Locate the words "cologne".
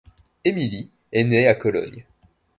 1.53-2.05